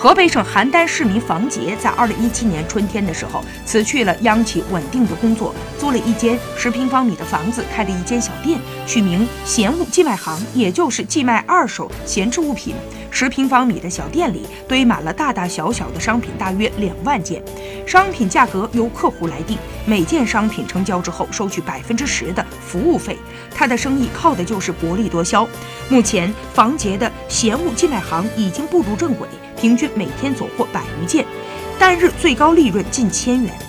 [0.00, 12.76] 河北省邯郸市民房杰在二零一七年春天的时候，辞去了央企稳定的工作，租了一间十平方米的房子，开了一间小店，取名“闲物寄卖行”，也就是寄卖二手闲置物品。
[13.10, 17.42] 十平方米的小店里堆满了大大小小的商品，大约两万件。
[17.84, 19.58] 商品价格由客户来定，
[19.88, 23.18] 每件商品成交之后收取百分之十的服务费。
[23.54, 25.48] 他的生意靠的就是薄利多销。
[25.88, 29.26] 目前，房杰的闲物寄卖行已经步入正轨。
[29.58, 31.24] 平均每天走货百余件，
[31.78, 33.67] 单日最高利润近千元。